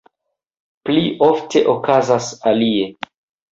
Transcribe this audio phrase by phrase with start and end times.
[0.89, 2.91] Pli ofte okazas alie.